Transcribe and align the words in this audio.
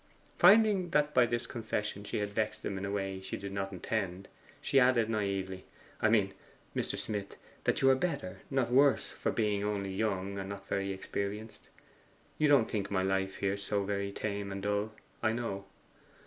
Finding 0.39 0.89
that 0.89 1.13
by 1.13 1.27
this 1.27 1.45
confession 1.45 2.03
she 2.03 2.17
had 2.17 2.29
vexed 2.33 2.65
him 2.65 2.75
in 2.75 2.85
a 2.85 2.91
way 2.91 3.21
she 3.21 3.37
did 3.37 3.51
not 3.51 3.71
intend, 3.71 4.27
she 4.59 4.79
added 4.79 5.11
naively, 5.11 5.63
'I 6.01 6.09
mean, 6.09 6.33
Mr. 6.75 6.95
Smith, 6.97 7.37
that 7.65 7.83
you 7.83 7.89
are 7.91 7.95
better, 7.95 8.39
not 8.49 8.71
worse, 8.71 9.09
for 9.11 9.31
being 9.31 9.63
only 9.63 9.93
young 9.93 10.39
and 10.39 10.49
not 10.49 10.67
very 10.67 10.91
experienced. 10.91 11.69
You 12.39 12.47
don't 12.47 12.65
think 12.67 12.89
my 12.89 13.03
life 13.03 13.35
here 13.35 13.57
so 13.57 13.83
very 13.83 14.11
tame 14.11 14.51
and 14.51 14.63
dull, 14.63 14.93
I 15.21 15.33
know. 15.33 15.65